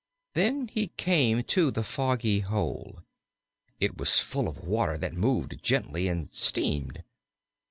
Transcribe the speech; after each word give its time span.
Then 0.33 0.67
he 0.67 0.87
came 0.97 1.43
to 1.43 1.69
the 1.69 1.83
foggy 1.83 2.39
hole. 2.39 3.03
It 3.79 3.99
was 3.99 4.17
full 4.19 4.47
of 4.47 4.63
water 4.65 4.97
that 4.97 5.13
moved 5.13 5.61
gently 5.61 6.07
and 6.07 6.33
steamed. 6.33 7.03